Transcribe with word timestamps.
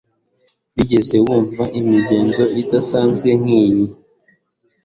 Wigeze 0.75 1.15
wumva 1.25 1.63
imigenzo 1.79 2.43
idasanzwe 2.61 3.29
nkiyi 3.41 3.85